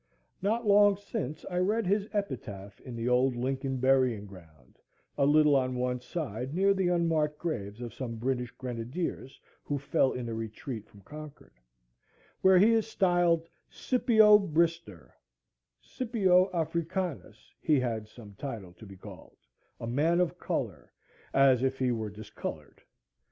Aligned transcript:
Not 0.41 0.65
long 0.65 0.97
since 0.97 1.45
I 1.47 1.59
read 1.59 1.85
his 1.85 2.09
epitaph 2.11 2.79
in 2.81 2.95
the 2.95 3.07
old 3.07 3.35
Lincoln 3.35 3.77
burying 3.77 4.25
ground, 4.25 4.79
a 5.15 5.27
little 5.27 5.55
on 5.55 5.75
one 5.75 5.99
side, 6.01 6.55
near 6.55 6.73
the 6.73 6.87
unmarked 6.87 7.37
graves 7.37 7.81
of 7.81 7.93
some 7.93 8.15
British 8.15 8.49
grenadiers 8.49 9.39
who 9.63 9.77
fell 9.77 10.11
in 10.13 10.25
the 10.25 10.33
retreat 10.33 10.87
from 10.89 11.01
Concord,—where 11.01 12.57
he 12.57 12.71
is 12.73 12.87
styled 12.87 13.47
"Sippio 13.69 14.39
Brister,"—Scipio 14.39 16.49
Africanus 16.51 17.53
he 17.61 17.79
had 17.79 18.07
some 18.07 18.33
title 18.33 18.73
to 18.79 18.87
be 18.87 18.95
called,—"a 18.97 19.85
man 19.85 20.19
of 20.19 20.39
color," 20.39 20.91
as 21.31 21.61
if 21.61 21.77
he 21.77 21.91
were 21.91 22.09
discolored. 22.09 22.81